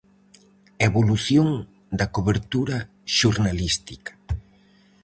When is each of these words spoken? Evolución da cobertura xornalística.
Evolución 0.87 1.49
da 1.99 2.07
cobertura 2.15 2.77
xornalística. 3.17 4.13